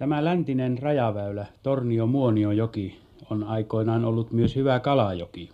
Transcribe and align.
Tämä 0.00 0.24
läntinen 0.24 0.78
rajaväylä 0.78 1.46
Tornio-Muonionjoki 1.62 2.98
on 3.30 3.44
aikoinaan 3.44 4.04
ollut 4.04 4.32
myös 4.32 4.56
hyvä 4.56 4.80
kalajoki. 4.80 5.50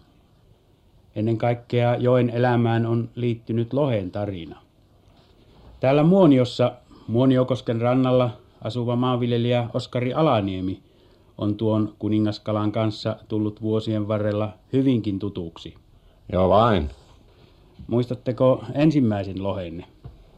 Ennen 1.16 1.38
kaikkea 1.38 1.96
joen 1.96 2.30
elämään 2.30 2.86
on 2.86 3.08
liittynyt 3.14 3.72
lohen 3.72 4.10
tarina. 4.10 4.56
Täällä 5.80 6.02
Muoniossa 6.02 6.72
Muoniokosken 7.08 7.80
rannalla 7.80 8.30
asuva 8.64 8.96
maanviljelijä 8.96 9.68
Oskari 9.74 10.14
Alaniemi 10.14 10.80
on 11.38 11.54
tuon 11.54 11.94
kuningaskalan 11.98 12.72
kanssa 12.72 13.16
tullut 13.28 13.62
vuosien 13.62 14.08
varrella 14.08 14.52
hyvinkin 14.72 15.18
tutuksi. 15.18 15.74
Joo 16.32 16.48
vain. 16.48 16.88
Muistatteko 17.86 18.64
ensimmäisen 18.74 19.42
lohenne? 19.42 19.84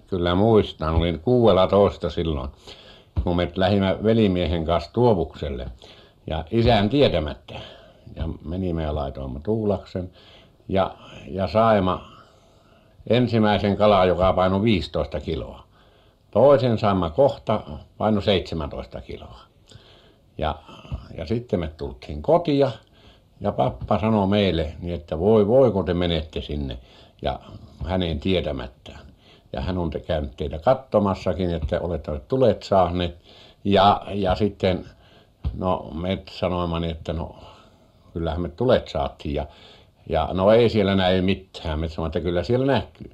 Kyllä 0.06 0.34
muistan. 0.34 0.95
Olin 0.95 1.20
kuudella 1.20 1.66
toista 1.66 2.11
silloin, 2.11 2.50
kun 3.24 3.36
me 3.36 3.52
lähdimme 3.54 3.98
velimiehen 4.02 4.64
kanssa 4.64 4.92
Tuovukselle. 4.92 5.66
Ja 6.26 6.45
isän 6.50 6.88
tietämättä. 6.88 7.54
Ja 8.16 8.28
menimme 8.45 8.82
ja 8.82 8.95
laitoimme 8.95 9.40
tuulaksen. 9.40 10.10
Ja, 10.68 10.95
ja 11.28 11.48
saimme 11.48 11.92
ensimmäisen 13.06 13.76
kalaa, 13.76 14.04
joka 14.04 14.32
painoi 14.32 14.62
15 14.62 15.20
kiloa. 15.20 15.64
Toisen 16.30 16.78
saimme 16.78 17.10
kohta, 17.10 17.60
painoi 17.98 18.23
17 18.23 19.00
kiloa. 19.00 19.40
Ja, 20.38 20.54
ja 21.16 21.26
sitten 21.26 21.60
me 21.60 21.68
tultiin 21.76 22.23
kotia. 22.23 22.70
Ja 23.40 23.52
pappa 23.52 23.98
sanoi 23.98 24.26
meille, 24.26 24.74
niin 24.80 24.95
että 24.95 25.18
voi 25.18 25.46
voi 25.46 25.70
kun 25.70 25.84
te 25.84 25.95
menette 25.95 26.40
sinne 26.40 26.78
ja 27.23 27.40
hänen 27.84 28.20
tietämättään. 28.20 29.07
Ja 29.52 29.61
hän 29.61 29.79
on 29.79 29.91
käynyt 30.07 30.37
teitä 30.37 30.59
katsomassakin, 30.59 31.55
että 31.55 31.80
olette 31.80 32.20
tulet 32.29 32.62
saaneet. 32.62 33.19
Ja, 33.65 34.02
ja 34.09 34.34
sitten 34.34 34.84
no 35.55 35.91
me 35.95 36.23
sanoimme 36.30 36.91
että 36.91 37.12
no 37.12 37.37
kyllähän 38.13 38.40
me 38.40 38.49
tulet 38.49 38.88
saatiin. 38.88 39.35
Ja, 39.35 39.46
ja 40.09 40.29
no 40.32 40.52
ei 40.52 40.68
siellä 40.68 40.95
näy 40.95 41.23
mitään. 41.23 41.79
Me 41.79 41.88
sanoimme, 41.88 42.09
että 42.09 42.21
kyllä 42.21 42.43
siellä 42.43 42.66
näkyy. 42.66 43.10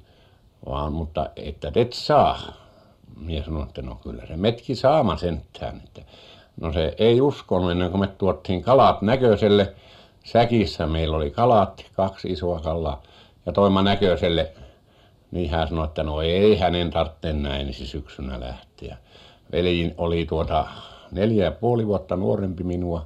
Vaan 0.65 0.93
mutta 0.93 1.29
että 1.35 1.71
et 1.75 1.93
saa. 1.93 2.39
Minä 3.15 3.45
sanoin, 3.45 3.67
että 3.67 3.81
no 3.81 3.95
kyllä 3.95 4.25
se 4.27 4.37
metki 4.37 4.75
saama 4.75 5.17
sentään. 5.17 5.81
Että 5.83 6.01
no 6.61 6.73
se 6.73 6.95
ei 6.97 7.21
uskonut 7.21 7.71
ennen 7.71 7.91
kuin 7.91 8.01
me 8.01 8.07
tuotiin 8.07 8.61
kalat 8.61 9.01
näköiselle. 9.01 9.73
Säkissä 10.23 10.87
meillä 10.87 11.17
oli 11.17 11.31
kalat, 11.31 11.85
kaksi 11.93 12.31
isoa 12.31 12.59
kalaa. 12.59 13.03
Ja 13.45 13.51
toima 13.51 13.81
näköiselle, 13.81 14.53
niin 15.31 15.49
hän 15.49 15.67
sanoi, 15.67 15.85
että 15.85 16.03
no 16.03 16.21
ei 16.21 16.57
hänen 16.57 16.89
tarvitse 16.89 17.33
näin 17.33 17.67
ensi 17.67 17.85
syksynä 17.87 18.39
lähteä. 18.39 18.97
Veli 19.51 19.93
oli 19.97 20.25
tuota 20.25 20.65
neljä 21.11 21.43
ja 21.43 21.51
puoli 21.51 21.87
vuotta 21.87 22.15
nuorempi 22.15 22.63
minua 22.63 23.05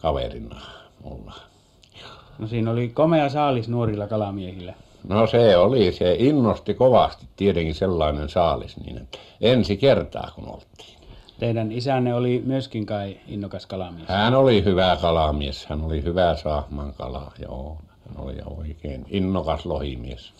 kaverina 0.00 0.60
mulla. 1.04 1.34
No 2.38 2.46
siinä 2.46 2.70
oli 2.70 2.88
komea 2.88 3.28
saalis 3.28 3.68
nuorilla 3.68 4.06
kalamiehillä. 4.06 4.74
No 5.08 5.26
se 5.26 5.56
oli, 5.56 5.92
se 5.92 6.16
innosti 6.18 6.74
kovasti 6.74 7.26
tietenkin 7.36 7.74
sellainen 7.74 8.28
saalis 8.28 8.76
niin, 8.76 8.96
että 8.96 9.18
ensi 9.40 9.76
kertaa 9.76 10.30
kun 10.34 10.48
oltiin. 10.48 10.96
Teidän 11.38 11.72
isänne 11.72 12.14
oli 12.14 12.42
myöskin 12.46 12.86
kai 12.86 13.16
innokas 13.28 13.66
kalamies. 13.66 14.08
Hän 14.08 14.34
oli 14.34 14.64
hyvä 14.64 14.96
kalamies, 15.00 15.66
hän 15.66 15.84
oli 15.84 16.02
hyvä 16.02 16.36
saahman 16.36 16.94
kala, 16.94 17.32
joo. 17.42 17.78
Hän 18.08 18.24
oli 18.24 18.36
oikein 18.58 19.06
innokas 19.08 19.66
lohimies. 19.66 20.32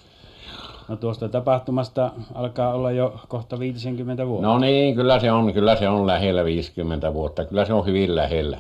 No 0.89 0.97
tuosta 0.97 1.29
tapahtumasta 1.29 2.11
alkaa 2.34 2.75
olla 2.75 2.91
jo 2.91 3.15
kohta 3.29 3.59
50 3.59 4.27
vuotta. 4.27 4.47
No 4.47 4.59
niin, 4.59 4.95
kyllä 4.95 5.19
se 5.19 5.33
on, 5.33 5.53
kyllä 5.53 5.77
se 5.77 5.89
on 5.89 6.06
lähellä 6.06 6.45
50 6.45 7.15
vuotta. 7.15 7.45
Kyllä 7.45 7.65
se 7.65 7.73
on 7.73 7.87
hyvin 7.87 8.17
lähellä. 8.17 8.59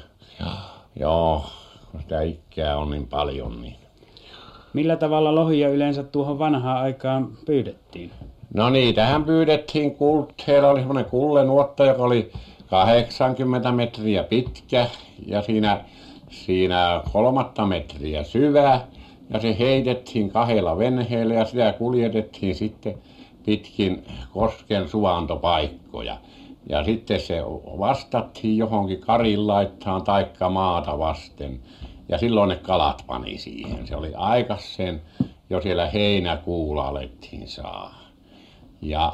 Joo, 1.00 1.44
kun 1.90 2.00
sitä 2.00 2.22
ikää 2.22 2.76
on 2.76 2.90
niin 2.90 3.06
paljon 3.06 3.62
niin. 3.62 3.76
Millä 4.72 4.96
tavalla 4.96 5.34
lohia 5.34 5.68
yleensä 5.68 6.02
tuohon 6.02 6.38
vanhaan 6.38 6.82
aikaan 6.82 7.28
pyydettiin? 7.46 8.10
No 8.54 8.70
niitähän 8.70 9.24
pyydettiin 9.24 9.94
kulteella, 9.94 10.68
oli 10.68 10.78
semmoinen 10.78 11.04
kullenuotta, 11.04 11.84
joka 11.84 12.02
oli 12.02 12.32
80 12.70 13.72
metriä 13.72 14.22
pitkä 14.22 14.86
ja 15.26 15.42
siinä, 15.42 15.84
siinä 16.30 17.02
kolmatta 17.12 17.66
metriä 17.66 18.24
syvä. 18.24 18.80
Ja 19.30 19.40
se 19.40 19.56
heitettiin 19.58 20.30
kahdella 20.30 20.78
venheellä 20.78 21.34
ja 21.34 21.44
sitä 21.44 21.74
kuljetettiin 21.78 22.54
sitten 22.54 22.98
pitkin 23.46 24.04
kosken 24.32 24.88
suvantopaikkoja. 24.88 26.18
Ja 26.68 26.84
sitten 26.84 27.20
se 27.20 27.42
vastattiin 27.78 28.56
johonkin 28.58 29.00
karin 29.00 29.46
laittaan 29.46 30.04
taikka 30.04 30.48
maata 30.48 30.98
vasten. 30.98 31.60
Ja 32.08 32.18
silloin 32.18 32.48
ne 32.48 32.56
kalat 32.56 33.04
pani 33.06 33.38
siihen. 33.38 33.86
Se 33.86 33.96
oli 33.96 34.14
aikaisen 34.14 35.02
jo 35.50 35.60
siellä 35.60 35.86
heinäkuulla 35.86 36.88
alettiin 36.88 37.48
saa. 37.48 37.94
Ja, 38.82 39.12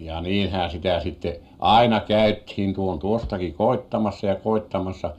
ja 0.00 0.20
niinhän 0.20 0.70
sitä 0.70 1.00
sitten 1.00 1.36
aina 1.58 2.00
käytiin 2.00 2.74
tuon 2.74 2.98
tuostakin 2.98 3.54
koittamassa 3.54 4.26
ja 4.26 4.34
koittamassa. 4.34 5.10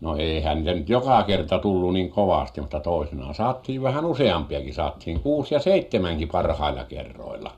No 0.00 0.16
eihän 0.16 0.58
niitä 0.58 0.74
nyt 0.74 0.88
joka 0.88 1.22
kerta 1.22 1.58
tullut 1.58 1.92
niin 1.92 2.10
kovasti, 2.10 2.60
mutta 2.60 2.80
toisinaan 2.80 3.34
saatiin 3.34 3.82
vähän 3.82 4.04
useampiakin. 4.04 4.74
Saatiin 4.74 5.20
kuusi 5.20 5.54
ja 5.54 5.60
seitsemänkin 5.60 6.28
parhailla 6.28 6.84
kerroilla. 6.84 7.52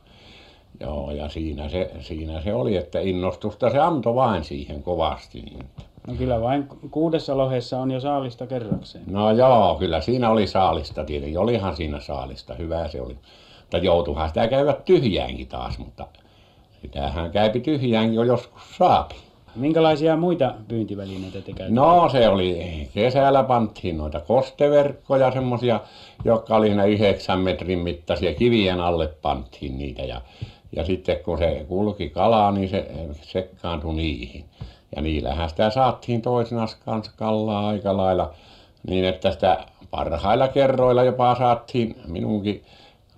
Joo, 0.81 1.11
ja 1.11 1.29
siinä 1.29 1.69
se, 1.69 1.91
siinä 2.01 2.41
se 2.41 2.55
oli, 2.55 2.77
että 2.77 3.01
innostusta 3.01 3.71
se 3.71 3.79
antoi 3.79 4.15
vain 4.15 4.45
siihen 4.45 4.83
kovasti. 4.83 5.41
Niin. 5.41 5.67
No 6.07 6.15
kyllä 6.15 6.41
vain 6.41 6.69
kuudessa 6.91 7.37
lohessa 7.37 7.79
on 7.79 7.91
jo 7.91 8.01
saalista 8.01 8.47
kerrakseen. 8.47 9.05
No 9.07 9.31
joo, 9.31 9.77
kyllä 9.79 10.01
siinä 10.01 10.31
oli 10.31 10.47
saalista 10.47 11.05
tietenkin. 11.05 11.39
Olihan 11.39 11.77
siinä 11.77 12.01
saalista, 12.01 12.55
hyvä 12.55 12.89
se 12.89 13.01
oli. 13.01 13.17
Mutta 13.61 13.79
joutuihan 13.79 14.29
sitä 14.29 14.49
käydä 14.49 14.73
tyhjäänkin 14.73 15.49
taas, 15.49 15.79
mutta 15.79 16.07
sitähän 16.83 17.31
käypi 17.31 17.61
tyhjäänkin 17.61 18.15
jo 18.15 18.23
joskus 18.23 18.77
saapi. 18.77 19.15
Minkälaisia 19.59 20.17
muita 20.17 20.55
pyyntivälineitä 20.69 21.41
te 21.41 21.53
käytitte? 21.53 21.81
No 21.81 22.09
se 22.13 22.29
oli, 22.29 22.89
kesällä 22.95 23.43
pantiin 23.43 23.99
noita 23.99 24.21
kosteverkkoja 24.21 25.33
semmoisia, 25.33 25.81
jotka 26.25 26.57
oli 26.57 26.67
siinä 26.67 26.85
yhdeksän 26.85 27.39
metrin 27.39 27.79
mittaisia, 27.79 28.35
kivien 28.35 28.81
alle 28.81 29.07
pantiin 29.23 29.79
niitä. 29.79 30.03
Ja 30.03 30.21
ja 30.77 30.85
sitten 30.85 31.17
kun 31.25 31.39
se 31.39 31.65
kulki 31.69 32.11
kala 32.11 32.51
niin 32.51 32.69
se 32.69 32.91
sekaantui 33.23 33.95
niihin. 33.95 34.45
Ja 34.97 35.03
niillähän 35.03 35.49
sitä 35.49 35.71
saatiin 35.71 36.23
toisinaan 36.23 36.69
kanssa 36.85 37.13
kalaa 37.17 37.69
aika 37.69 37.97
lailla 37.97 38.35
niin 38.89 39.05
että 39.05 39.33
sitä 39.33 39.67
parhailla 39.91 40.49
kerroilla 40.49 41.03
jopa 41.03 41.35
saatiin 41.35 41.97
minunkin 42.07 42.65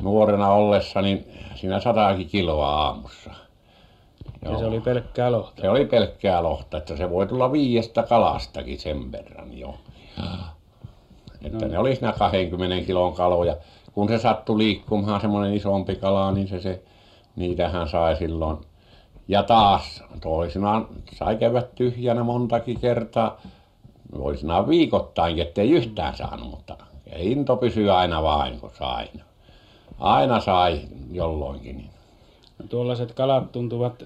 nuorena 0.03 0.49
ollessa 0.49 1.03
niin 1.03 1.27
siinä 1.55 1.81
satakin 1.81 2.29
kiloa 2.29 2.69
aamussa 2.69 3.31
ja 4.43 4.59
se 4.59 4.65
oli 4.65 4.81
pelkkää 4.81 5.33
lohta? 5.33 5.63
se 5.63 5.71
oli 5.71 5.85
pelkkää 5.85 6.43
lohta 6.43 6.77
että 6.77 6.97
se 6.97 7.11
voi 7.11 7.27
tulla 7.27 7.53
viidestä 7.53 8.03
kalastakin 8.03 8.79
sen 8.79 9.13
verran 9.13 9.59
jo. 9.59 9.75
Että 11.45 11.69
ne 11.69 11.79
oli 11.79 11.97
siinä 11.97 12.13
kahdenkymmenen 12.13 12.85
kilon 12.85 13.13
kaloja. 13.13 13.57
Kun 13.93 14.09
se 14.09 14.19
sattui 14.19 14.59
liikkumaan 14.59 15.21
semmoinen 15.21 15.55
isompi 15.55 15.97
kala 15.97 16.33
niin 16.33 16.49
se 16.49 16.61
se 16.61 16.83
niitähän 17.37 17.89
sai 17.89 18.17
silloin. 18.17 18.59
Ja 19.29 19.43
taas 19.43 20.05
toisinaan 20.21 20.89
sai 21.13 21.37
käydä 21.37 21.63
tyhjänä 21.63 22.25
montakin 22.25 22.81
kertaa. 22.81 23.41
Toisinaan 24.13 24.69
viikoittainkin 24.69 25.47
että 25.47 25.61
ei 25.61 25.71
yhtään 25.71 26.17
saanut 26.17 26.51
mutta 26.51 26.77
into 27.17 27.57
pysyi 27.57 27.91
aina 27.91 28.23
vain 28.23 28.61
kun 28.61 28.71
sai. 28.79 29.09
Aina 29.99 30.41
sai 30.41 30.81
jolloinkin 31.11 31.77
niin 31.77 31.91
no 31.91 32.00
tuollaiset 32.69 33.13
kalat 33.13 33.53
tuntuvat 33.53 34.05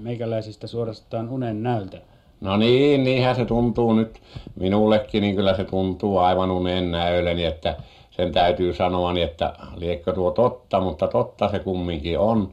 meikäläisistä 0.00 0.66
suorastaan 0.66 1.28
unennäöltä 1.28 1.98
no 2.40 2.56
niin 2.56 3.04
niinhän 3.04 3.36
se 3.36 3.44
tuntuu 3.44 3.92
nyt 3.92 4.20
minullekin 4.56 5.22
niin 5.22 5.36
kyllä 5.36 5.56
se 5.56 5.64
tuntuu 5.64 6.18
aivan 6.18 6.50
unennäölle 6.50 7.34
niin 7.34 7.48
että 7.48 7.76
sen 8.10 8.32
täytyy 8.32 8.74
sanoa 8.74 9.12
niin 9.12 9.24
että 9.24 9.52
liekö 9.76 10.12
tuo 10.12 10.30
totta 10.30 10.80
mutta 10.80 11.08
totta 11.08 11.48
se 11.48 11.58
kumminkin 11.58 12.18
on. 12.18 12.52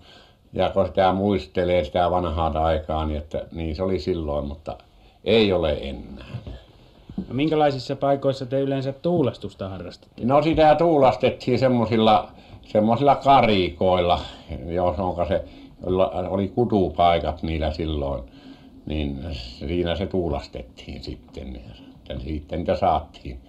Ja 0.54 0.70
kun 0.70 0.86
sitä 0.86 1.14
muistelee 1.14 1.84
sitä 1.84 2.12
vanhaa 2.12 2.66
aikaa 2.66 3.06
niin 3.06 3.18
että 3.18 3.46
niin 3.52 3.76
se 3.76 3.84
oli 3.84 4.00
silloin 4.00 4.46
mutta 4.46 4.78
ei 5.24 5.54
ole 5.54 5.74
enää. 5.82 6.38
No 7.28 7.34
minkälaisissa 7.34 7.96
paikoissa 7.96 8.46
te 8.46 8.60
yleensä 8.60 8.94
tuuletusta 8.94 9.70
harrastitte 9.70 10.26
no 10.26 10.42
sitä 10.42 10.76
tuulastettiin 10.76 11.60
semmoisilla 11.60 12.30
semmoisilla 12.66 13.16
karikoilla 13.16 14.20
johon 14.74 15.28
se 15.28 15.44
jolla 15.86 16.10
oli 16.10 16.48
kutupaikat 16.48 17.44
niillä 17.44 17.72
silloin 17.72 18.24
niin 18.86 19.20
siinä 19.32 19.96
se 19.96 20.08
tuulastettiin 20.08 21.04
sitten 21.04 21.56
että 21.56 22.24
siitä 22.24 22.58
niitä 22.58 22.76
saatiin 22.76 23.40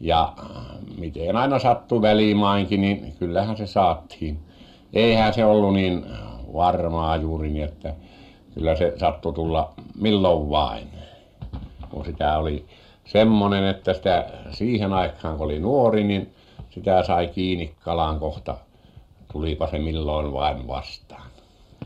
ja 0.00 0.32
miten 0.98 1.36
aina 1.36 1.58
sattui 1.58 2.02
välimainkin 2.02 2.80
niin 2.80 3.14
kyllähän 3.18 3.56
se 3.56 3.66
saatiin 3.66 4.38
eihän 4.92 5.34
se 5.34 5.44
ollut 5.44 5.74
niin 5.74 6.06
varmaa 6.54 7.16
juuri 7.16 7.50
niin 7.50 7.64
että 7.64 7.94
kyllä 8.54 8.76
se 8.76 8.92
sattui 8.96 9.32
tulla 9.32 9.72
milloin 10.00 10.50
vain. 10.50 10.88
Kun 11.90 12.04
sitä 12.04 12.38
oli 12.38 12.64
semmoinen 13.04 13.64
että 13.64 13.94
sitä 13.94 14.24
siihen 14.50 14.92
aikaan 14.92 15.36
kun 15.36 15.44
oli 15.44 15.60
nuori 15.60 16.04
niin 16.04 16.34
sitä 16.70 17.02
sai 17.02 17.26
kiinni 17.26 17.74
kalan 17.80 18.20
kohta 18.20 18.56
tulipa 19.34 19.66
se 19.66 19.78
milloin 19.78 20.32
vain 20.32 20.68
vastaan. 20.68 21.30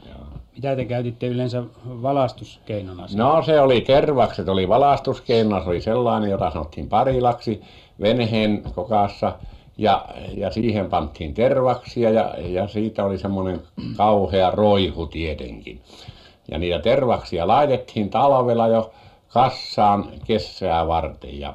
Joo. 0.06 0.26
Mitä 0.54 0.76
te 0.76 0.84
käytitte 0.84 1.26
yleensä 1.26 1.62
valaustuskeinona 1.86 3.08
siinä 3.08 3.24
no 3.24 3.42
se 3.42 3.60
oli 3.60 3.80
tervakset 3.80 4.48
oli 4.48 4.68
valaustuskeinona 4.68 5.62
se 5.62 5.70
oli 5.70 5.80
sellainen 5.80 6.30
jota 6.30 6.50
sanottiin 6.50 6.88
parilaksi 6.88 7.60
veneen 8.00 8.62
kokassa. 8.74 9.32
Ja 9.78 10.04
ja 10.36 10.50
siihen 10.50 10.86
pantiin 10.86 11.34
tervaksia 11.34 12.10
ja 12.10 12.34
ja 12.38 12.68
siitä 12.68 13.04
oli 13.04 13.18
semmoinen 13.18 13.60
kauhea 13.96 14.50
roihu 14.50 15.06
tietenkin. 15.06 15.80
Ja 16.50 16.58
niitä 16.58 16.78
tervaksia 16.78 17.46
laitettiin 17.46 18.10
talvella 18.10 18.68
jo 18.68 18.90
kasaan 19.28 20.12
kesää 20.26 20.86
varten 20.86 21.40
ja 21.40 21.54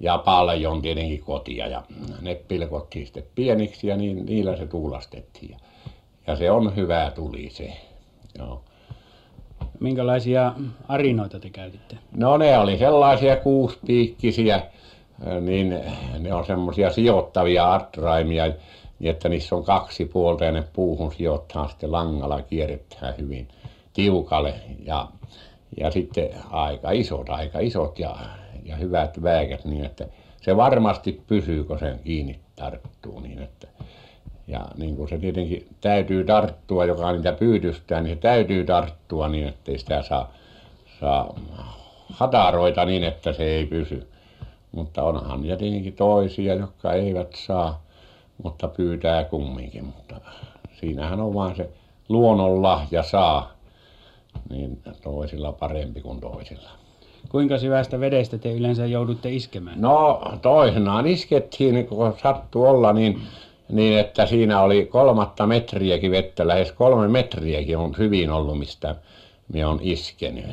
ja 0.00 0.18
paljon 0.18 0.82
tietenkin 0.82 1.20
kotia. 1.20 1.66
Ja 1.66 1.82
ne 2.20 2.34
pilkottiin 2.34 3.06
sitten 3.06 3.24
pieniksi 3.34 3.86
ja 3.86 3.96
niin 3.96 4.26
niillä 4.26 4.56
se 4.56 4.66
tuulastettiin. 4.66 5.50
Ja 5.50 5.58
ja 6.28 6.36
se 6.36 6.50
on 6.50 6.76
hyvä 6.76 7.12
tuli 7.14 7.50
se 7.50 7.72
joo. 8.38 8.62
Minkälaisia 9.80 10.52
arinoita 10.88 11.40
te 11.40 11.50
käytitte? 11.50 11.98
No 12.16 12.36
ne 12.36 12.58
oli 12.58 12.78
sellaisia 12.78 13.36
kuusipiikkisiä 13.36 14.62
niin 15.40 15.80
ne 16.18 16.34
on 16.34 16.46
semmoisia 16.46 16.90
sidottavia 16.90 17.74
atraimia 17.74 18.44
niin 18.98 19.10
että 19.10 19.28
niissä 19.28 19.54
on 19.54 19.64
kaksi 19.64 20.04
puolta 20.04 20.44
ja 20.44 20.52
ne 20.52 20.64
puuhun 20.72 21.12
sidotaan 21.12 21.68
sitten 21.68 21.92
langalla 21.92 22.42
kierretään 22.42 23.14
hyvin 23.18 23.48
tiukalle. 23.92 24.54
Ja 24.84 25.08
ja 25.76 25.90
sitten 25.90 26.28
aika 26.50 26.90
isot 26.90 27.28
aika 27.28 27.58
isot 27.58 27.98
ja 27.98 28.16
ja 28.64 28.76
hyvät 28.76 29.22
vääkät 29.22 29.64
niin 29.64 29.84
että 29.84 30.06
se 30.42 30.56
varmasti 30.56 31.22
pysyy 31.26 31.64
kun 31.64 31.78
sen 31.78 32.00
kiinni 32.04 32.40
tarttuu 32.56 33.20
niin 33.20 33.38
että 33.38 33.68
ja 34.48 34.60
niin 34.76 34.96
kuin 34.96 35.08
se 35.08 35.18
tietenkin 35.18 35.66
täytyy 35.80 36.24
tarttua 36.24 36.84
joka 36.84 37.12
niitä 37.12 37.32
pyydystää 37.32 38.00
niin 38.00 38.16
se 38.16 38.20
täytyy 38.20 38.64
tarttua 38.64 39.28
niin 39.28 39.48
että 39.48 39.72
ei 39.72 39.78
sitä 39.78 40.02
saa 40.02 40.32
saa 41.00 41.34
hataroita 42.12 42.84
niin 42.84 43.04
että 43.04 43.32
se 43.32 43.44
ei 43.44 43.66
pysy. 43.66 44.08
Mutta 44.72 45.02
onhan 45.02 45.42
niitä 45.42 45.56
tietenkin 45.56 45.92
toisia 45.92 46.54
jotka 46.54 46.92
eivät 46.92 47.32
saa 47.34 47.82
mutta 48.42 48.68
pyytää 48.68 49.24
kumminkin 49.24 49.84
mutta 49.84 50.20
siinähän 50.80 51.20
on 51.20 51.34
vain 51.34 51.56
se 51.56 51.70
luonnonlahja 52.08 53.02
saa 53.02 53.57
niin 54.50 54.78
toisilla 55.02 55.52
parempi 55.52 56.00
kuin 56.00 56.20
toisilla. 56.20 56.70
Kuinka 57.28 57.58
syvästä 57.58 58.00
vedestä 58.00 58.38
te 58.38 58.52
yleensä 58.52 58.86
joudutte 58.86 59.30
iskemään? 59.30 59.80
No 59.80 60.22
toisinaan 60.42 61.06
iskettiin 61.06 61.86
kun 61.86 62.14
sattui 62.22 62.68
olla 62.68 62.92
niin 62.92 63.20
niin 63.68 63.98
että 63.98 64.26
siinä 64.26 64.60
oli 64.60 64.86
kolmatta 64.86 65.46
metriäkin 65.46 66.10
vettä 66.10 66.46
lähes 66.46 66.72
kolme 66.72 67.08
metriäkin 67.08 67.78
on 67.78 67.94
hyvin 67.98 68.30
ollut 68.30 68.58
mistä 68.58 68.94
minä 69.52 69.68
olen 69.68 69.80
iskenyt. 69.82 70.44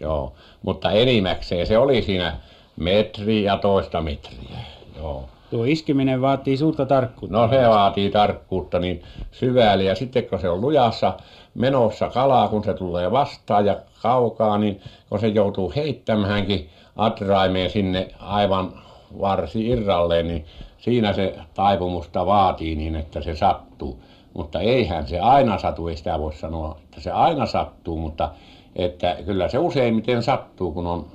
Joo. 0.00 0.32
Mutta 0.62 0.90
enimmäkseen 0.90 1.66
se 1.66 1.78
oli 1.78 2.02
siinä 2.02 2.36
metri 2.76 3.42
ja 3.42 3.56
toista 3.56 4.00
metriä. 4.00 4.58
Joo 4.96 5.28
tuo 5.50 5.64
iskeminen 5.64 6.20
vaatii 6.20 6.56
suurta 6.56 6.86
tarkkuutta. 6.86 7.36
No 7.36 7.48
se 7.48 7.68
vaatii 7.68 8.10
tarkkuutta 8.10 8.78
niin 8.78 9.02
syvälle. 9.32 9.84
Ja 9.84 9.94
sitten 9.94 10.24
kun 10.24 10.40
se 10.40 10.48
on 10.48 10.60
lujassa 10.60 11.14
menossa 11.54 12.08
kala 12.08 12.48
kun 12.48 12.64
se 12.64 12.74
tulee 12.74 13.10
vastaan 13.10 13.66
ja 13.66 13.76
kaukaa 14.02 14.58
niin 14.58 14.80
kun 15.08 15.20
se 15.20 15.28
joutuu 15.28 15.72
heittämäänkin 15.76 16.68
atraimeen 16.96 17.70
sinne 17.70 18.08
aivan 18.20 18.72
varsi 19.20 19.68
irralleen 19.68 20.28
niin 20.28 20.44
siinä 20.78 21.12
se 21.12 21.34
taipumusta 21.54 22.26
vaatii 22.26 22.76
niin 22.76 22.96
että 22.96 23.20
se 23.20 23.36
sattuu. 23.36 24.02
Mutta 24.34 24.60
eihän 24.60 25.06
se 25.06 25.20
aina 25.20 25.58
satu 25.58 25.88
ei 25.88 25.96
sitä 25.96 26.18
voi 26.18 26.34
sanoa 26.34 26.78
että 26.84 27.00
se 27.00 27.10
aina 27.10 27.46
sattuu 27.46 27.98
mutta 27.98 28.30
että 28.76 29.16
kyllä 29.26 29.48
se 29.48 29.58
useimmiten 29.58 30.22
sattuu 30.22 30.72
kun 30.72 30.86
on 30.86 31.06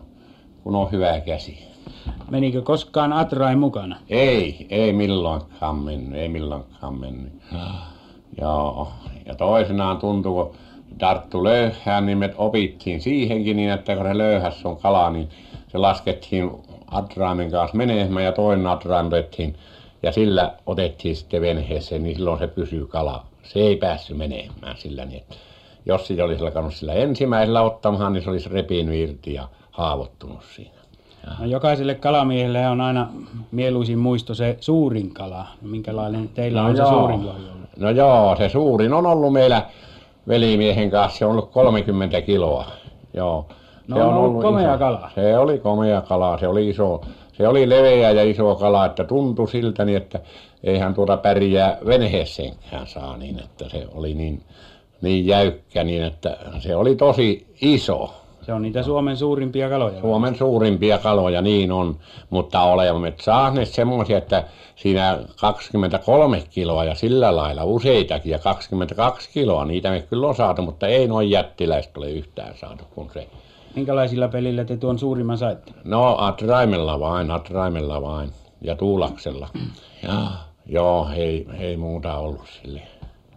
kun 0.63 0.75
on 0.75 0.91
hyvä 0.91 1.19
käsi 1.19 1.67
menikö 2.29 2.61
koskaan 2.61 3.13
atrain 3.13 3.59
mukana? 3.59 3.97
Ei 4.09 4.67
ei 4.69 4.93
milloinkaan 4.93 5.75
mennyt 5.75 6.19
ei 6.19 6.29
milloinkaan 6.29 6.99
mennyt. 6.99 7.33
Joo 8.41 8.91
ja 9.29 9.35
toisinaan 9.35 9.97
tuntui 9.97 10.33
kun 10.33 10.55
tarttui 10.97 11.43
löyhään 11.43 12.05
niin 12.05 12.17
me 12.17 12.33
opittiin 12.37 13.01
siihenkin 13.01 13.57
niin 13.57 13.69
että 13.69 13.95
kun 13.95 14.05
se 14.05 14.17
löyhässä 14.17 14.69
on 14.69 14.77
kala 14.77 15.09
niin 15.09 15.29
se 15.67 15.77
laskettiin 15.77 16.51
atraimen 16.91 17.51
kanssa 17.51 17.77
menemään 17.77 18.25
ja 18.25 18.31
toinen 18.31 18.67
atrain 18.67 19.05
otettiin 19.05 19.55
ja 20.03 20.11
sillä 20.11 20.53
otettiin 20.65 21.15
sitten 21.15 21.41
veneeseen 21.41 22.03
niin 22.03 22.15
silloin 22.15 22.39
se 22.39 22.47
pysyi 22.47 22.85
kala. 22.87 23.25
Se 23.43 23.59
ei 23.59 23.75
päässyt 23.75 24.17
menemään 24.17 24.77
sillä 24.77 25.05
niin 25.05 25.21
että 25.21 25.35
jos 25.85 26.07
sitä 26.07 26.23
olisi 26.25 26.43
alkanut 26.43 26.73
sillä 26.73 26.93
ensimmäisellä 26.93 27.61
ottamaan 27.61 28.13
niin 28.13 28.23
se 28.23 28.29
olisi 28.29 28.49
repinyt 28.49 28.95
irti 28.95 29.33
ja 29.33 29.47
haavoittunut 29.71 30.43
siinä 30.55 30.78
no 31.39 31.45
jokaiselle 31.45 31.95
kalamiehelle 31.95 32.67
on 32.67 32.81
aina 32.81 33.07
mieluisin 33.51 33.99
muisto 33.99 34.33
se 34.33 34.57
suurin 34.59 35.13
kala. 35.13 35.47
Minkälainen 35.61 36.29
teillä 36.29 36.61
no 36.61 36.67
on 36.67 36.75
se 36.75 36.81
joo. 36.81 36.91
suurin 36.91 37.25
lohi 37.25 37.43
ollut 37.49 37.69
no 37.77 37.89
joo 37.89 38.35
se 38.35 38.49
suurin 38.49 38.93
on 38.93 39.05
ollut 39.05 39.33
meillä 39.33 39.65
velimiehen 40.27 40.91
kanssa. 40.91 41.19
Se 41.19 41.25
on 41.25 41.31
ollut 41.31 41.51
kolmekymmentä 41.51 42.21
kiloa. 42.21 42.65
Joo. 43.13 43.45
No 43.87 43.95
se 43.95 44.03
on 44.03 44.13
ollut 44.13 44.41
komea 44.41 44.69
iso. 44.69 44.79
kala. 44.79 45.09
se 45.15 45.37
oli 45.37 45.57
komea 45.57 46.01
kala. 46.01 46.37
Se 46.37 46.47
oli 46.47 46.69
iso 46.69 47.01
se 47.39 47.47
oli 47.47 47.69
leveä 47.69 48.11
ja 48.11 48.23
iso 48.23 48.55
kala 48.55 48.85
että 48.85 49.03
tuntui 49.03 49.47
siltä 49.47 49.85
niin 49.85 49.97
että 49.97 50.19
eihän 50.63 50.93
tuota 50.93 51.17
pärjää 51.17 51.77
veneeseenkään 51.85 52.87
saa 52.87 53.17
niin 53.17 53.39
että 53.39 53.69
se 53.69 53.87
oli 53.95 54.13
niin 54.13 54.43
niin 55.01 55.27
jäykkä 55.27 55.83
niin 55.83 56.03
että 56.03 56.37
se 56.59 56.75
oli 56.75 56.95
tosi 56.95 57.47
iso 57.61 58.13
se 58.49 58.53
on 58.53 58.61
niitä 58.61 58.83
Suomen 58.83 59.17
suurimpia 59.17 59.69
kaloja. 59.69 60.01
Suomen 60.01 60.35
suurimpia 60.35 60.97
kaloja 60.97 61.41
niin 61.41 61.71
on. 61.71 61.95
Mutta 62.29 62.61
olemme 62.61 63.13
saaneet 63.21 63.67
semmoisia 63.67 64.17
että 64.17 64.43
siinä 64.75 65.19
kaksikymmentäkolme 65.41 66.43
kiloa 66.49 66.83
ja 66.83 66.95
sillä 66.95 67.35
lailla 67.35 67.63
useitakin 67.63 68.31
ja 68.31 68.39
kaksikymmentäkaksi 68.39 69.29
kiloa 69.33 69.65
niitä 69.65 69.89
me 69.89 70.01
kyllä 70.01 70.27
on 70.27 70.35
saatu 70.35 70.61
mutta 70.61 70.87
ei 70.87 71.07
noin 71.07 71.29
jättiläistä 71.29 71.99
ole 71.99 72.11
yhtään 72.11 72.57
saatu 72.57 72.83
kuin 72.95 73.09
se. 73.13 73.27
Minkälaisilla 73.75 74.27
pelillä 74.27 74.65
te 74.65 74.77
tuon 74.77 74.99
suurimman 74.99 75.37
saitte? 75.37 75.71
No 75.83 76.15
atraimella 76.17 76.99
vain 76.99 77.31
atraimella 77.31 78.01
vain 78.01 78.29
ja 78.61 78.75
tuulaksella. 78.75 79.47
Joo 80.65 81.09
ei 81.15 81.47
ei 81.59 81.77
muuta 81.77 82.17
ollut 82.17 82.47
sille 82.61 82.81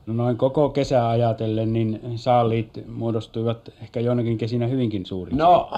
no 0.07 0.15
noin 0.15 0.37
koko 0.37 0.69
kesää 0.69 1.09
ajatellen 1.09 1.73
niin 1.73 2.01
saaliit 2.17 2.85
muodostuivat 2.89 3.71
ehkä 3.83 4.01
joinakin 4.01 4.39
kesinä 4.39 4.67
hyvinkin 4.67 5.07
suuriksi. 5.07 5.39
No 5.39 5.71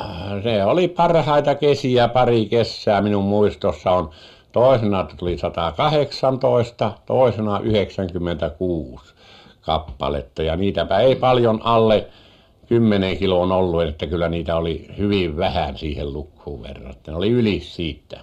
se 0.42 0.64
oli 0.64 0.88
parhaita 0.88 1.54
kesiä 1.54 2.08
pari 2.08 2.46
kesää. 2.46 3.02
Minun 3.02 3.24
muistossa 3.24 3.90
on 3.90 4.10
toisena 4.52 5.06
tuli 5.16 5.38
satakahdeksantoista 5.38 6.92
toisena 7.06 7.60
yhdeksänkymmentäkuusi 7.60 9.14
kappaletta. 9.60 10.42
Ja 10.42 10.56
niitäpä 10.56 10.98
ei 10.98 11.14
paljon 11.16 11.60
alle 11.64 12.06
kymmenen 12.68 13.18
kilon 13.18 13.52
ollut 13.52 13.82
että 13.82 14.06
kyllä 14.06 14.28
niitä 14.28 14.56
oli 14.56 14.88
hyvin 14.98 15.36
vähän 15.36 15.78
siihen 15.78 16.12
lukuun 16.12 16.62
verrattuna. 16.62 17.14
Ne 17.14 17.18
oli 17.18 17.30
yli 17.30 17.60
siitä 17.60 18.20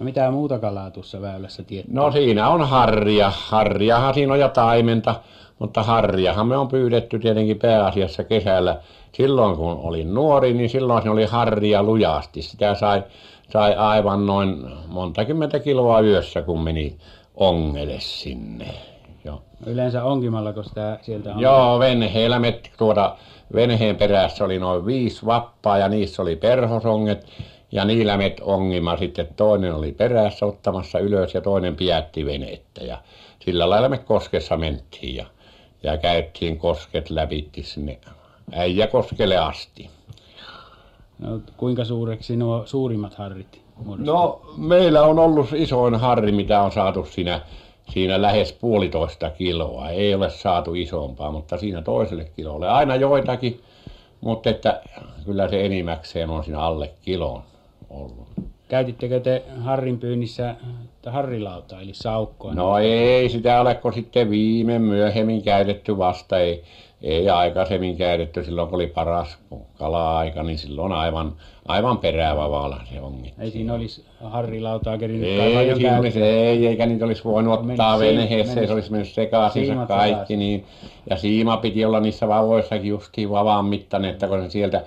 no 0.00 0.04
mitä 0.04 0.30
muuta 0.30 0.58
kalaa 0.58 0.90
tuossa 0.90 1.20
väylässä 1.20 1.62
teettiin 1.62 1.94
no 1.94 2.12
siinä 2.12 2.48
on 2.48 2.68
harja. 2.68 3.32
Harjahan 3.36 4.14
siinä 4.14 4.32
on 4.32 4.40
ja 4.40 4.48
taimenta 4.48 5.14
mutta 5.58 5.82
harjahan 5.82 6.46
me 6.46 6.56
on 6.56 6.68
pyydetty 6.68 7.18
tietenkin 7.18 7.58
pääasiassa 7.58 8.24
kesällä. 8.24 8.80
Silloin 9.12 9.56
kun 9.56 9.80
olin 9.82 10.14
nuori 10.14 10.52
niin 10.52 10.70
silloin 10.70 11.02
siinä 11.02 11.12
oli 11.12 11.24
harja 11.24 11.82
lujasti. 11.82 12.42
Sitä 12.42 12.74
sai 12.74 13.02
sai 13.52 13.74
aivan 13.74 14.26
noin 14.26 14.64
monta 14.86 15.24
kymmentä 15.24 15.58
kiloa 15.58 16.00
yössä 16.00 16.42
kun 16.42 16.60
meni 16.60 16.96
ongelle 17.34 18.00
sinne. 18.00 18.66
Joo. 19.24 19.42
Yleensä 19.66 20.04
onkimallako 20.04 20.62
sitä 20.62 20.98
sieltä 21.02 21.34
on 21.34 21.40
joo 21.40 21.78
veneellä 21.78 22.38
me 22.38 22.60
tuota 22.78 23.16
veneen 23.54 23.96
perässä 23.96 24.44
oli 24.44 24.58
noin 24.58 24.86
viisi 24.86 25.26
vappaa 25.26 25.78
ja 25.78 25.88
niissä 25.88 26.22
oli 26.22 26.36
perhosonget 26.36 27.26
ja 27.74 27.84
niillä 27.84 28.16
me 28.16 28.36
ongimme 28.40 28.96
sitten 28.98 29.28
toinen 29.36 29.74
oli 29.74 29.92
perässä 29.92 30.46
ottamassa 30.46 30.98
ylös 30.98 31.34
ja 31.34 31.40
toinen 31.40 31.76
pidätti 31.76 32.26
venettä. 32.26 32.84
Ja 32.84 32.98
sillä 33.44 33.70
lailla 33.70 33.88
me 33.88 33.98
koskessa 33.98 34.56
mentiin 34.56 35.16
ja 35.16 35.26
ja 35.82 35.96
käytiin 35.96 36.58
kosket 36.58 37.10
lävitse 37.10 37.62
sinne 37.62 37.98
Äijäkoskelle 38.52 39.36
asti. 39.36 39.90
No 41.18 41.40
kuinka 41.56 41.84
suureksi 41.84 42.36
nuo 42.36 42.62
suurimmat 42.66 43.14
harrit 43.14 43.60
muodostuivat 43.76 44.06
no 44.06 44.40
meillä 44.56 45.02
on 45.02 45.18
ollut 45.18 45.52
isoin 45.52 45.94
harri 45.94 46.32
mitä 46.32 46.62
on 46.62 46.72
saatu 46.72 47.06
siinä 47.06 47.40
siinä 47.92 48.22
lähes 48.22 48.52
puolitoista 48.52 49.30
kiloa. 49.30 49.90
Ei 49.90 50.14
ole 50.14 50.30
saatu 50.30 50.74
isompaa 50.74 51.30
mutta 51.30 51.58
siinä 51.58 51.82
toiselle 51.82 52.24
kilolle. 52.36 52.68
Aina 52.68 52.96
joitakin 52.96 53.60
mutta 54.20 54.50
että 54.50 54.82
kyllä 55.24 55.48
se 55.48 55.66
enimmäkseen 55.66 56.30
on 56.30 56.44
siinä 56.44 56.60
alle 56.60 56.90
kilon 57.02 57.42
ollut 57.90 58.28
käytittekö 58.68 59.20
te 59.20 59.42
harrin 59.60 59.98
pyynnissä 59.98 60.54
harrilautaa 61.06 61.80
eli 61.80 61.94
saukkoa? 61.94 62.54
No 62.54 62.78
ei 62.78 63.28
sitä 63.28 63.60
ole 63.60 63.74
kuin 63.74 63.94
sitten 63.94 64.30
viime 64.30 64.78
myöhemmin 64.78 65.42
käytetty 65.42 65.98
vasta. 65.98 66.38
Ei 66.38 66.62
ei 67.02 67.30
aikaisemmin 67.30 67.96
käytetty. 67.96 68.44
Silloin 68.44 68.68
kun 68.68 68.74
oli 68.74 68.86
paras 68.86 69.38
kala-aika 69.78 70.42
niin 70.42 70.58
silloin 70.58 70.92
aivan 70.92 71.32
aivan 71.68 71.98
perävavalla 71.98 72.80
se 72.92 73.00
ongittiin. 73.00 73.44
Ei 73.44 73.50
siinä 73.50 73.74
olisi 73.74 74.04
harrilautaa 74.24 74.98
kerinnyt 74.98 75.28
ei 75.28 75.76
siinä 75.76 75.98
olisi 75.98 76.22
ei 76.22 76.66
eikä 76.66 76.86
niitä 76.86 77.04
olisi 77.04 77.24
voinut 77.24 77.60
ottaa 77.60 77.98
veneeseen 77.98 78.66
se 78.66 78.72
olisi 78.72 78.90
mennyt 78.90 79.08
sekaisin 79.08 79.78
kaikki 79.88 80.36
niin 80.36 80.64
ja 81.10 81.16
siima 81.16 81.56
piti 81.56 81.84
olla 81.84 82.00
niissä 82.00 82.28
vaoissakin 82.28 82.88
justiin 82.88 83.30
vavan 83.30 83.64
mittainen 83.64 84.10
että 84.10 84.28
kun 84.28 84.42
se 84.42 84.50
sieltä 84.50 84.84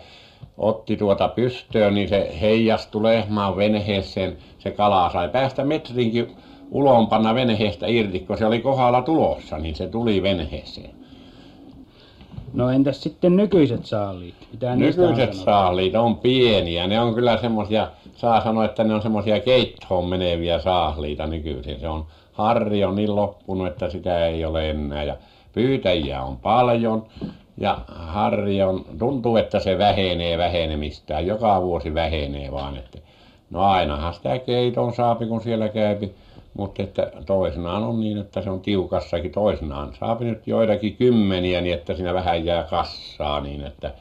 otti 0.57 0.97
tuota 0.97 1.27
pystyyn 1.27 1.93
niin 1.93 2.09
se 2.09 2.37
heijastui 2.41 3.03
lehmän 3.03 3.57
veneeseen 3.57 4.37
se 4.59 4.71
kala 4.71 5.09
sai 5.09 5.29
päästä 5.29 5.65
metrinkin 5.65 6.35
ulompana 6.71 7.35
veneestä 7.35 7.87
irti 7.87 8.19
kun 8.19 8.37
se 8.37 8.45
oli 8.45 8.59
kohdalla 8.59 9.01
tulossa 9.01 9.57
niin 9.57 9.75
se 9.75 9.87
tuli 9.87 10.23
veneeseen 10.23 10.97
no 12.53 12.69
entäs 12.69 13.03
sitten 13.03 13.35
nykyiset 13.35 13.85
saaliit? 13.85 14.35
Mitä 14.51 14.75
niistä 14.75 15.01
on 15.01 15.15
sanottu? 15.15 15.37
saaliit 15.37 15.95
on 15.95 16.17
pieniä. 16.17 16.87
Ne 16.87 16.99
on 16.99 17.13
kyllä 17.13 17.37
semmoisia 17.37 17.87
saa 18.15 18.43
sanoa 18.43 18.65
että 18.65 18.83
ne 18.83 18.93
on 18.93 19.01
semmoisia 19.01 19.39
keittoon 19.39 20.05
meneviä 20.05 20.59
saaliita 20.59 21.27
nykyisin 21.27 21.79
se 21.79 21.87
on 21.87 22.05
harri 22.31 22.83
on 22.83 22.95
niin 22.95 23.15
loppunut 23.15 23.67
että 23.67 23.89
sitä 23.89 24.25
ei 24.25 24.45
ole 24.45 24.69
enää. 24.69 25.03
Ja 25.03 25.17
pyytäjiä 25.53 26.23
on 26.23 26.37
paljon 26.37 27.05
ja 27.57 27.79
harri 27.87 28.61
on 28.61 28.85
tuntuu 28.99 29.37
että 29.37 29.59
se 29.59 29.77
vähenee 29.77 30.37
vähenemistään 30.37 31.27
joka 31.27 31.61
vuosi 31.61 31.93
vähenee 31.93 32.51
vain 32.51 32.77
että 32.77 32.97
no 33.49 33.61
ainahan 33.61 34.13
sitä 34.13 34.39
keiton 34.39 34.93
saa 34.93 35.15
kun 35.15 35.41
siellä 35.41 35.69
käy 35.69 35.95
mutta 36.57 36.83
että 36.83 37.11
toisinaan 37.25 37.83
on 37.83 37.99
niin 37.99 38.17
että 38.17 38.41
se 38.41 38.49
on 38.49 38.61
tiukassakin. 38.61 39.31
Toisinaan 39.31 39.93
saa 39.99 40.17
nyt 40.19 40.47
joitakin 40.47 40.95
kymmeniä 40.95 41.61
niin 41.61 41.75
että 41.75 41.93
siinä 41.93 42.13
vähän 42.13 42.45
jää 42.45 42.63
kassaa 42.63 43.41
niin 43.41 43.65
että 43.65 43.91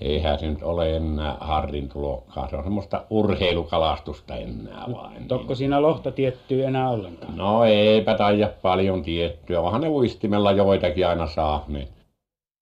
eihän 0.00 0.38
se 0.38 0.46
nyt 0.46 0.62
ole 0.62 0.96
enää 0.96 1.36
harrin 1.40 1.88
tulokkaan 1.88 2.50
se 2.50 2.56
on 2.56 2.64
semmoista 2.64 3.04
urheilukalastusta 3.10 4.36
enää 4.36 4.84
vain 4.92 5.28
tokko 5.28 5.48
niin. 5.48 5.56
siinä 5.56 5.82
lohta 5.82 6.12
tiettyy 6.12 6.64
enää 6.64 6.90
ollenkaan? 6.90 7.36
No 7.36 7.64
eipä 7.64 8.14
taida 8.14 8.50
paljon 8.62 9.02
tiettyä 9.02 9.60
onhan 9.60 9.80
ne 9.80 9.88
uistimella 9.88 10.52
joitakin 10.52 11.06
aina 11.06 11.26
saaneet 11.26 12.01